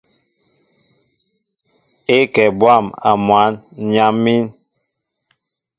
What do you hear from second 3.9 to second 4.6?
yam̀ín.